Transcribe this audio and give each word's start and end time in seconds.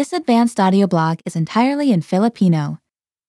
This 0.00 0.14
advanced 0.14 0.58
audio 0.58 0.86
blog 0.86 1.18
is 1.26 1.36
entirely 1.36 1.92
in 1.92 2.00
Filipino. 2.00 2.80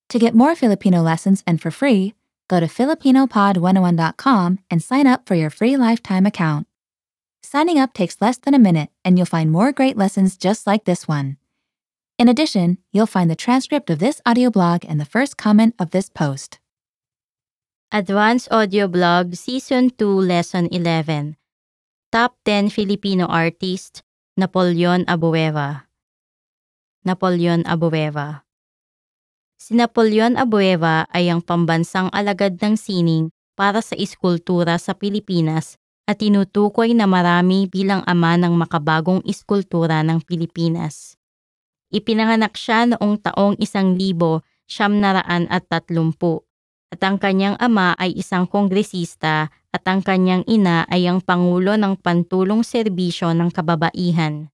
To 0.07 0.17
get 0.17 0.33
more 0.33 0.55
Filipino 0.55 1.01
lessons 1.01 1.43
and 1.45 1.61
for 1.61 1.69
free, 1.69 2.13
go 2.47 2.61
to 2.61 2.65
FilipinoPod101.com 2.65 4.59
and 4.71 4.81
sign 4.81 5.05
up 5.05 5.27
for 5.27 5.35
your 5.35 5.49
free 5.49 5.75
lifetime 5.75 6.25
account. 6.25 6.67
Signing 7.43 7.77
up 7.77 7.91
takes 7.91 8.21
less 8.21 8.37
than 8.37 8.53
a 8.53 8.67
minute 8.67 8.89
and 9.03 9.17
you'll 9.17 9.25
find 9.25 9.51
more 9.51 9.73
great 9.73 9.97
lessons 9.97 10.37
just 10.37 10.65
like 10.65 10.85
this 10.85 11.09
one. 11.09 11.35
In 12.17 12.29
addition, 12.29 12.77
you'll 12.93 13.05
find 13.05 13.29
the 13.29 13.35
transcript 13.35 13.89
of 13.89 13.99
this 13.99 14.21
audio 14.25 14.49
blog 14.49 14.85
and 14.87 14.97
the 14.97 15.03
first 15.03 15.35
comment 15.35 15.75
of 15.77 15.91
this 15.91 16.07
post. 16.07 16.59
Advanced 17.91 18.47
Audio 18.49 18.87
Blog 18.87 19.35
Season 19.35 19.89
2 19.89 20.07
Lesson 20.07 20.69
11 20.71 21.35
Top 22.13 22.37
10 22.45 22.69
Filipino 22.69 23.25
Artist 23.25 24.03
Napoleon 24.37 25.03
Abueva 25.03 25.90
Napoleon 27.01 27.65
Abueva 27.65 28.45
Si 29.57 29.73
Napoleon 29.73 30.37
Abueva 30.37 31.09
ay 31.09 31.33
ang 31.33 31.41
pambansang 31.41 32.13
alagad 32.13 32.61
ng 32.61 32.77
sining 32.77 33.33
para 33.57 33.81
sa 33.81 33.97
iskultura 33.97 34.77
sa 34.77 34.93
Pilipinas 34.93 35.81
at 36.05 36.21
tinutukoy 36.21 36.93
na 36.93 37.09
marami 37.09 37.65
bilang 37.65 38.05
ama 38.05 38.37
ng 38.37 38.53
makabagong 38.53 39.25
iskultura 39.25 40.05
ng 40.05 40.21
Pilipinas. 40.21 41.17
Ipinanganak 41.89 42.53
siya 42.53 42.93
noong 42.93 43.17
taong 43.17 43.57
isang 43.57 43.97
libo 43.97 44.45
siyam 44.69 45.01
naraan 45.01 45.49
at 45.49 45.65
tatlumpu 45.73 46.45
at 46.93 47.01
ang 47.01 47.17
kanyang 47.17 47.57
ama 47.57 47.97
ay 47.97 48.13
isang 48.13 48.45
kongresista 48.45 49.49
at 49.73 49.83
ang 49.89 50.05
kanyang 50.05 50.45
ina 50.45 50.85
ay 50.85 51.09
ang 51.09 51.17
Pangulo 51.17 51.73
ng 51.81 51.97
Pantulong 51.97 52.61
Serbisyo 52.61 53.33
ng 53.33 53.49
Kababaihan. 53.49 54.53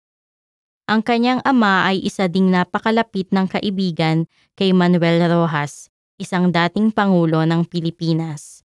Ang 0.85 1.01
kanyang 1.01 1.41
ama 1.49 1.89
ay 1.89 2.05
isa 2.05 2.29
ding 2.29 2.53
napakalapit 2.53 3.33
ng 3.33 3.49
kaibigan 3.49 4.29
kay 4.53 4.77
Manuel 4.77 5.17
Rojas, 5.33 5.89
isang 6.21 6.53
dating 6.53 6.93
Pangulo 6.93 7.41
ng 7.49 7.65
Pilipinas. 7.65 8.61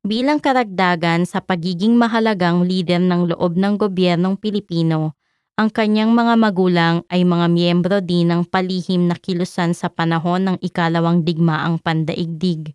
Bilang 0.00 0.40
karagdagan 0.40 1.28
sa 1.28 1.44
pagiging 1.44 2.00
mahalagang 2.00 2.64
lider 2.64 2.96
ng 2.96 3.28
loob 3.28 3.60
ng 3.60 3.76
gobyernong 3.76 4.40
Pilipino, 4.40 5.12
ang 5.60 5.68
kanyang 5.68 6.16
mga 6.16 6.32
magulang 6.40 7.04
ay 7.12 7.28
mga 7.28 7.46
miyembro 7.52 8.00
din 8.00 8.32
ng 8.32 8.48
palihim 8.48 9.04
na 9.04 9.20
kilusan 9.20 9.76
sa 9.76 9.92
panahon 9.92 10.48
ng 10.48 10.56
ikalawang 10.64 11.28
digmaang 11.28 11.76
pandaigdig. 11.76 12.72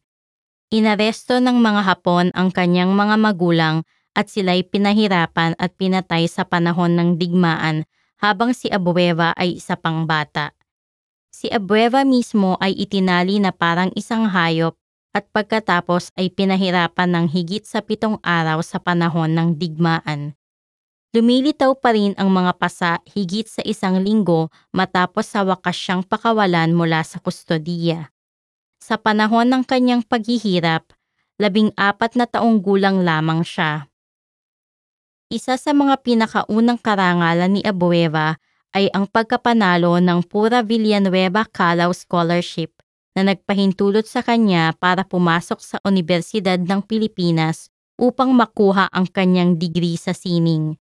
Inaresto 0.69 1.41
ng 1.41 1.57
mga 1.57 1.81
Hapon 1.89 2.29
ang 2.37 2.53
kanyang 2.53 2.93
mga 2.93 3.17
magulang 3.17 3.81
at 4.13 4.29
sila'y 4.29 4.61
pinahirapan 4.61 5.57
at 5.57 5.73
pinatay 5.73 6.29
sa 6.29 6.45
panahon 6.45 6.93
ng 6.93 7.17
digmaan 7.17 7.89
habang 8.21 8.53
si 8.53 8.69
Abueva 8.69 9.33
ay 9.33 9.57
isa 9.57 9.73
pang 9.73 10.05
bata. 10.05 10.53
Si 11.33 11.49
Abueva 11.49 12.05
mismo 12.05 12.55
ay 12.61 12.77
itinali 12.77 13.41
na 13.41 13.49
parang 13.49 13.89
isang 13.97 14.29
hayop 14.29 14.77
at 15.11 15.27
pagkatapos 15.33 16.13
ay 16.15 16.29
pinahirapan 16.31 17.09
ng 17.11 17.25
higit 17.33 17.65
sa 17.65 17.81
pitong 17.81 18.21
araw 18.23 18.61
sa 18.63 18.79
panahon 18.79 19.33
ng 19.33 19.57
digmaan. 19.57 20.37
Lumilitaw 21.11 21.75
pa 21.75 21.91
rin 21.91 22.15
ang 22.15 22.31
mga 22.31 22.55
pasa 22.55 23.03
higit 23.03 23.43
sa 23.43 23.59
isang 23.67 23.99
linggo 23.99 24.47
matapos 24.71 25.27
sa 25.27 25.43
wakas 25.43 25.75
siyang 25.75 26.07
pakawalan 26.07 26.71
mula 26.71 27.03
sa 27.03 27.19
kustodiya. 27.19 28.15
Sa 28.79 28.95
panahon 28.95 29.51
ng 29.51 29.67
kanyang 29.67 30.07
paghihirap, 30.07 30.87
labing 31.35 31.75
apat 31.75 32.15
na 32.15 32.23
taong 32.23 32.63
gulang 32.63 33.03
lamang 33.03 33.43
siya. 33.43 33.90
Isa 35.31 35.55
sa 35.55 35.71
mga 35.71 36.03
pinakaunang 36.03 36.75
karangalan 36.75 37.55
ni 37.55 37.63
Abueva 37.63 38.35
ay 38.75 38.91
ang 38.91 39.07
pagkapanalo 39.07 39.95
ng 40.03 40.27
Pura 40.27 40.59
Villanueva 40.59 41.47
Calao 41.47 41.95
Scholarship 41.95 42.83
na 43.15 43.23
nagpahintulot 43.23 44.03
sa 44.03 44.27
kanya 44.27 44.75
para 44.75 45.07
pumasok 45.07 45.59
sa 45.63 45.79
Universidad 45.87 46.59
ng 46.59 46.83
Pilipinas 46.83 47.71
upang 47.95 48.35
makuha 48.35 48.91
ang 48.91 49.07
kanyang 49.07 49.55
degree 49.55 49.95
sa 49.95 50.11
sining. 50.11 50.75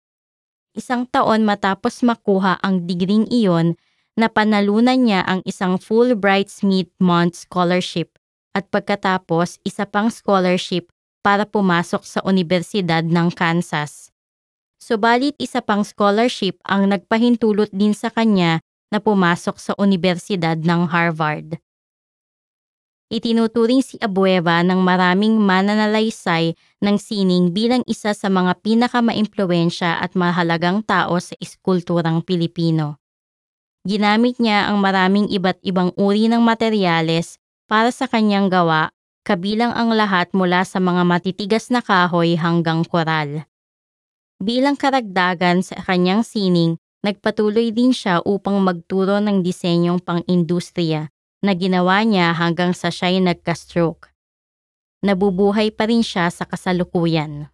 Isang 0.74 1.06
taon 1.06 1.46
matapos 1.46 2.02
makuha 2.02 2.58
ang 2.58 2.90
digring 2.90 3.30
iyon, 3.30 3.78
napanalunan 4.18 4.98
niya 4.98 5.22
ang 5.30 5.46
isang 5.46 5.78
Fulbright 5.78 6.50
Smith 6.50 6.90
Month 6.98 7.46
Scholarship 7.46 8.18
at 8.50 8.66
pagkatapos 8.66 9.62
isa 9.62 9.86
pang 9.86 10.10
scholarship 10.10 10.90
para 11.22 11.46
pumasok 11.46 12.02
sa 12.02 12.18
Universidad 12.26 13.06
ng 13.06 13.30
Kansas. 13.30 14.09
Subalit 14.80 15.36
isa 15.36 15.60
pang 15.60 15.84
scholarship 15.84 16.56
ang 16.64 16.88
nagpahintulot 16.88 17.68
din 17.68 17.92
sa 17.92 18.08
kanya 18.08 18.64
na 18.88 18.96
pumasok 18.98 19.60
sa 19.60 19.72
Universidad 19.76 20.56
ng 20.56 20.88
Harvard. 20.88 21.60
Itinuturing 23.12 23.84
si 23.84 24.00
Abueva 24.00 24.64
ng 24.64 24.80
maraming 24.80 25.36
mananalaysay 25.36 26.56
ng 26.80 26.96
sining 26.96 27.52
bilang 27.52 27.84
isa 27.84 28.16
sa 28.16 28.32
mga 28.32 28.56
pinakamaimpluensya 28.64 30.00
at 30.00 30.16
mahalagang 30.16 30.80
tao 30.80 31.18
sa 31.20 31.36
iskulturang 31.42 32.24
Pilipino. 32.24 32.96
Ginamit 33.84 34.40
niya 34.40 34.70
ang 34.70 34.80
maraming 34.80 35.28
iba't 35.28 35.60
ibang 35.60 35.92
uri 36.00 36.30
ng 36.30 36.40
materyales 36.40 37.36
para 37.68 37.92
sa 37.92 38.08
kanyang 38.08 38.48
gawa, 38.48 38.94
kabilang 39.28 39.76
ang 39.76 39.92
lahat 39.92 40.32
mula 40.32 40.64
sa 40.64 40.80
mga 40.80 41.04
matitigas 41.04 41.68
na 41.68 41.84
kahoy 41.84 42.38
hanggang 42.38 42.86
koral. 42.86 43.44
Bilang 44.40 44.80
karagdagan 44.80 45.60
sa 45.60 45.76
kanyang 45.84 46.24
sining, 46.24 46.80
nagpatuloy 47.04 47.76
din 47.76 47.92
siya 47.92 48.24
upang 48.24 48.56
magturo 48.64 49.20
ng 49.20 49.44
disenyong 49.44 50.00
pang-industriya 50.00 51.12
na 51.44 51.52
ginawa 51.52 52.00
niya 52.00 52.32
hanggang 52.32 52.72
sa 52.72 52.88
siya'y 52.88 53.20
nagka-stroke. 53.20 54.08
Nabubuhay 55.04 55.76
pa 55.76 55.84
rin 55.84 56.00
siya 56.00 56.32
sa 56.32 56.48
kasalukuyan. 56.48 57.52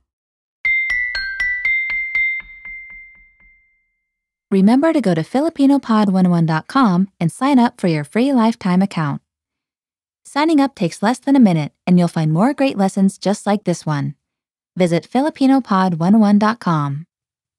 Remember 4.46 4.94
to 4.94 5.02
go 5.02 5.10
to 5.10 5.26
FilipinoPod101.com 5.26 7.10
and 7.18 7.28
sign 7.34 7.58
up 7.58 7.82
for 7.82 7.90
your 7.90 8.06
free 8.06 8.30
lifetime 8.30 8.78
account. 8.78 9.18
Signing 10.22 10.62
up 10.62 10.78
takes 10.78 11.02
less 11.02 11.18
than 11.18 11.34
a 11.34 11.42
minute 11.42 11.74
and 11.82 11.98
you'll 11.98 12.06
find 12.06 12.30
more 12.30 12.54
great 12.54 12.78
lessons 12.78 13.18
just 13.18 13.42
like 13.42 13.66
this 13.66 13.82
one. 13.82 14.14
Visit 14.76 15.08
FilipinoPod11.com. 15.10 17.06